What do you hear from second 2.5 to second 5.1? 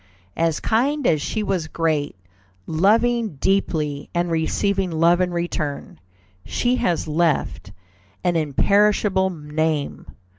loving deeply and receiving